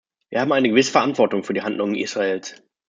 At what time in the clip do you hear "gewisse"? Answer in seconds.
0.67-0.91